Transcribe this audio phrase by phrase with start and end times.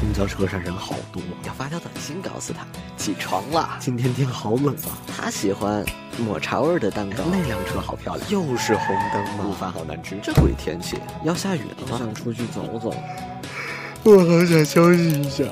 [0.00, 2.66] 公交车上人好多，要发条短信告诉他
[2.96, 3.76] 起床了。
[3.78, 4.96] 今天天好冷啊。
[5.06, 5.84] 他喜欢
[6.18, 7.22] 抹茶味的蛋糕。
[7.30, 9.44] 那辆车好漂亮，又是红灯吗？
[9.46, 10.18] 午饭好难吃。
[10.22, 11.98] 这鬼天气，要下雨了吗？
[11.98, 12.94] 想出去走走。
[14.02, 15.44] 我好想休息一下。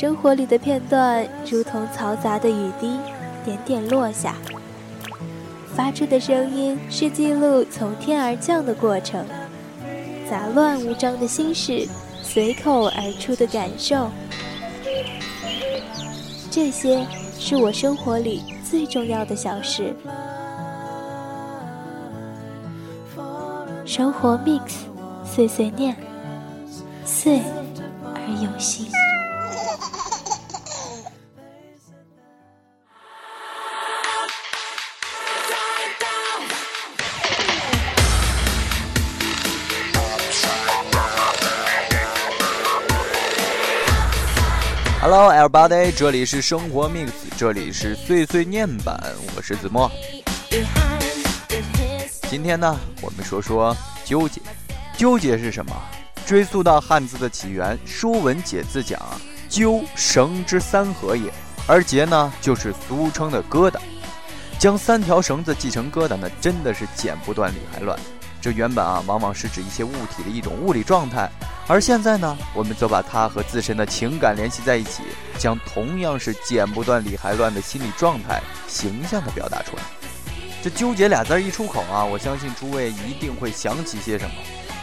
[0.00, 2.96] 生活里的片段，如同嘈杂的雨滴，
[3.44, 4.36] 点点落下。
[5.74, 9.26] 发出的声音是记录从天而降的过程，
[10.30, 11.84] 杂乱无章的心事，
[12.22, 14.08] 随口而出的感受，
[16.48, 17.04] 这些
[17.36, 19.92] 是我生活里最重要的小事。
[23.84, 24.74] 生活 mix，
[25.24, 25.96] 碎碎念，
[27.04, 27.40] 碎
[28.14, 28.86] 而有心。
[45.00, 45.92] Hello, everybody！
[45.94, 49.00] 这里是生活 mix，这里是碎碎念版，
[49.36, 49.88] 我是子墨。
[52.28, 54.40] 今天呢，我们说说纠结。
[54.96, 55.72] 纠结是什么？
[56.26, 59.00] 追溯到汉字的起源，《说文解字》讲
[59.48, 61.32] ：“纠，绳之三合也。”
[61.68, 63.78] 而结呢，就是俗称的疙瘩。
[64.58, 67.96] 将三条绳子系成疙瘩，那真的是剪不断理还乱。
[68.40, 71.28] 这原本啊，往往是指一些物体的一种物理状态。
[71.66, 75.02] 而现在呢，我们则把它和自身的情感联系在一起，
[75.38, 79.82] 将同样是剪不断理还乱的心理状态形象地表达出来。
[80.62, 84.34] 这纠结俩字儿一出口啊，我相信诸位一定会想起些什么。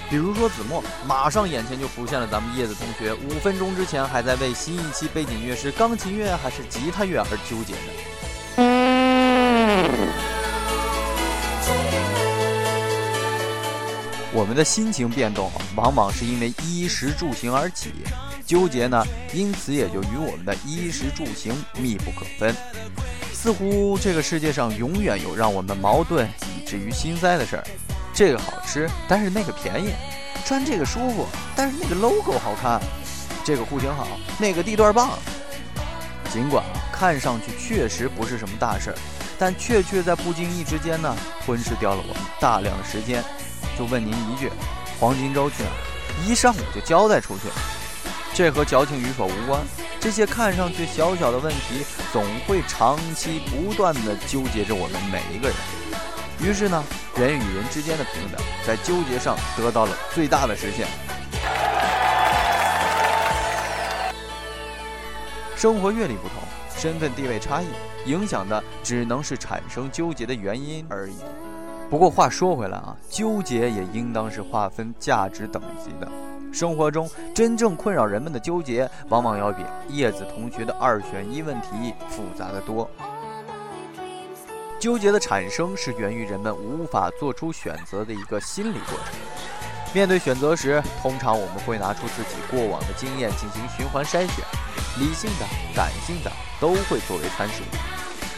[0.09, 7.89] 比如说子墨，马上眼前就浮现了咱们叶子同学，五分钟之前还在为新一期背景乐是钢琴乐还是吉他乐而纠结呢。
[14.35, 17.93] 我们的心情变动往往是因为衣食住行而起，
[18.45, 19.01] 纠结呢，
[19.33, 22.53] 因此也就与我们的衣食住行密不可分。
[23.31, 27.63] 似乎这个世界上永远有让我们矛盾以至于心塞的事儿。
[28.13, 29.91] 这个好吃，但是那个便宜；
[30.45, 31.25] 穿这个舒服，
[31.55, 32.77] 但是那个 logo 好看；
[33.45, 34.05] 这个户型好，
[34.37, 35.17] 那个地段棒。
[36.29, 38.97] 尽管啊，看上去确实不是什么大事儿，
[39.39, 41.15] 但确确在不经意之间呢，
[41.45, 43.23] 吞噬掉了我们大量的时间。
[43.77, 44.49] 就问您一句，
[44.99, 45.69] 黄金周去哪？
[46.25, 47.53] 一上午就交代出去了。
[48.33, 49.61] 这和矫情与否无关，
[49.99, 55.57] 这些看上去小小的问题，总会长期不断的纠结着我们每一个人。
[56.41, 56.83] 于是呢，
[57.15, 60.85] 人与人之间的平等，在纠结上得到了最大的实现。
[65.55, 66.43] 生活阅历不同，
[66.77, 67.67] 身份地位差异，
[68.05, 71.15] 影响的只能是产生纠结的原因而已。
[71.95, 76.05] 不过话说回来啊，纠结也应当是划分价值等级的。
[76.51, 82.85] 生活中真正困扰人们的纠结，往往要比叶子同学的二选一问题复杂的多。
[84.77, 89.15] 纠结的产生是源于人们无法做出选择的一个心理过程。
[89.93, 94.43] 面对选择时，通常我们会拿出自己过往的经验进行循环筛选，
[94.99, 97.63] 理性的、感性的都会作为参数。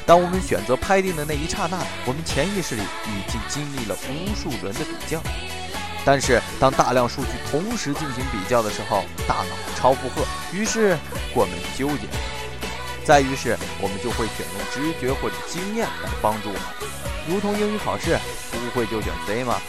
[0.07, 5.21] 当我们选择拍定的那一刹那，我们潜意识里已经经历了无数轮的比较。
[6.05, 10.97] 但是，当大量数据同时进行比较的时候，大脑超负荷，于是
[11.33, 12.07] 我们纠结。
[13.03, 16.61] 再于是，我们就会选用直觉或者经验来帮助我们。
[17.27, 18.17] 如同英语考试，
[18.49, 19.59] 不会就选 C 吗？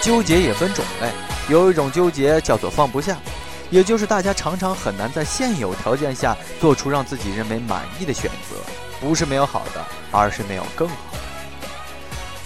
[0.00, 1.12] 纠结也分种类，
[1.48, 3.16] 有一种纠结叫做放不下。
[3.70, 8.56] 也就是大家常常很难在现有条件下做出让自己认为满意的选择，
[9.00, 11.18] 不是没有好的，而是没有更好的。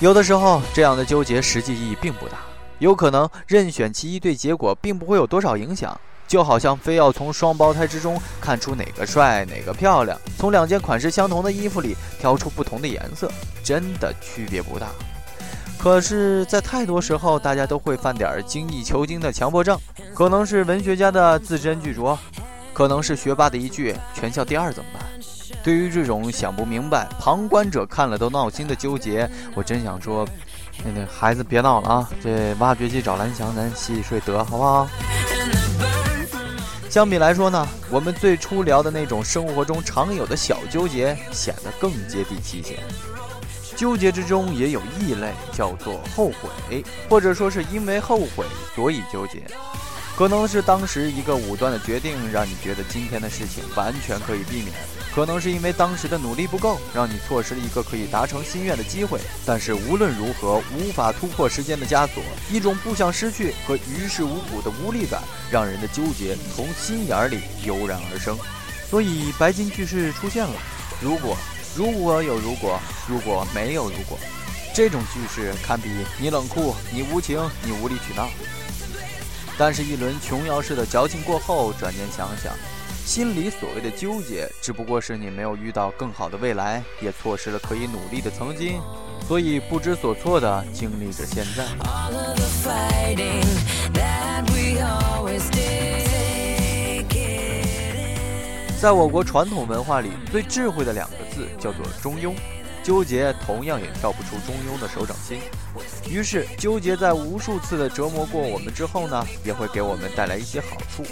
[0.00, 2.38] 有的时候，这样的纠结实际意义并不大，
[2.78, 5.98] 有可能任选其一对结果并不会有多少影响。
[6.26, 13.28] 就好像非要从双胞胎之中看出哪个帅哪个漂亮，从两件款式相同的衣服里挑出不同的颜色，
[13.64, 14.86] 真的区别不大。
[15.82, 19.78] 可是，在太多时候，大家都会犯点精益求精的强迫症，
[20.14, 22.16] 可能是文学家的字斟句酌，
[22.74, 25.02] 可能是学霸的一句“全校第二怎么办”。
[25.64, 30.28] 对于这种想不明白、旁观者看了都闹心的纠结，我真想说，
[30.84, 32.10] 那那孩子别闹了啊！
[32.22, 34.86] 这挖掘机找蓝翔，咱洗洗睡得好不好？
[36.90, 42.80] 相比来说呢，我们最初聊的那种生活中常有的小纠结，显得更接地气些。
[43.76, 48.44] 纠结之中也有异类，叫做后悔，或者说是因为后悔
[48.74, 49.40] 所以纠结。
[50.16, 54.74] 可能是当时一个武断的决定，让你觉得今天的事情完全可以避免；
[55.14, 59.20] 可能是因为当时的努力不够，让你错失了一个可以达成心愿的机会。
[59.44, 65.20] 但是无论如何，无法突破时间的枷锁，一种不想失去和于事无补的无力感，
[65.50, 68.38] 让人的纠结从心眼里油然而生。
[68.88, 70.54] 所以白金句式出现了：
[71.00, 71.36] 如果，
[71.74, 74.18] 如果有如果，如果没有如果，
[74.72, 78.28] 这种句式堪比你冷酷，你无情，你无理取闹。
[79.58, 82.54] 但是，一轮琼瑶式的矫情过后，转念想想，
[83.04, 88.80] 心里所谓的纠结，只不过是你没有遇到更好的未来，也错失了可以努力的曾经，
[89.26, 91.66] 所以不知所措的经历着现在。
[98.80, 102.32] 在我国传统文化里，最智慧的两个字叫做中庸。
[102.82, 105.38] 纠结同样也跳不出中庸的手掌心，
[106.08, 111.04] 于是纠结在无数次的折磨过我们之后呢，也会给我们带来一些好处。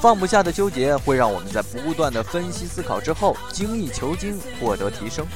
[0.00, 5.26] 放不下的纠结会让我们在不断的分析思考之后精益求精，获得提升。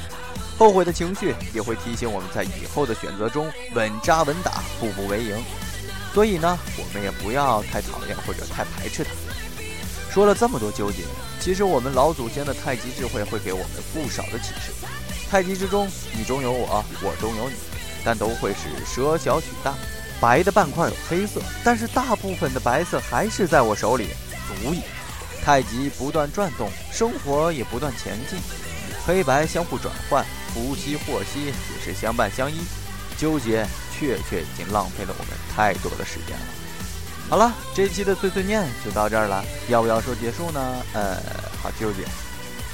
[0.56, 5.36] 后悔的情绪也会提醒我们在以后的选择中稳扎稳打，步步为营。
[6.14, 9.10] 所以呢，我们也不要太讨厌或者太排斥它。
[10.12, 10.98] 说了这么多纠结，
[11.40, 14.70] 其实我们老祖先的太极智慧会给我们不少的启示。
[15.28, 17.56] 太极之中，你中有我，我中有你，
[18.04, 19.74] 但都会是舍小取大。
[20.20, 24.10] 白的半块有黑色，但是大部分的白色还是在我手里，
[24.46, 24.82] 足矣。
[25.44, 28.38] 太极不断转动，生活也不断前进，
[29.04, 30.24] 黑白相互转换，
[30.54, 31.52] 福兮祸兮也
[31.84, 32.60] 是相伴相依。
[33.18, 36.46] 纠结，确确已经浪费了我们太多的时间了。
[37.28, 40.60] 好了，这期的碎碎念就到这儿了，要不要说结束呢？
[40.92, 41.16] 呃，
[41.62, 42.04] 好纠结。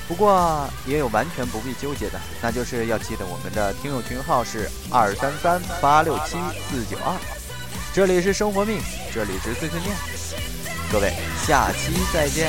[0.07, 6.37] 不过也有完全不必纠结的，那就是要记得我们的听友群号是二三三八六七
[6.71, 7.15] 四九二，
[7.93, 8.81] 这里是生活命
[9.13, 9.97] 这里是碎碎念。
[10.93, 11.13] 各位
[11.47, 12.49] 下期再见。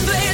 [0.00, 0.27] I think the